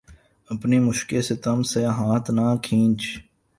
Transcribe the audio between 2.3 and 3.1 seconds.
نہ کھینچ